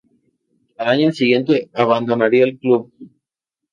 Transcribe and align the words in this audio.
Al 0.79 0.87
año 0.87 1.11
siguiente 1.11 1.69
abandonaría 1.73 2.45
el 2.45 2.57
club. 2.57 2.91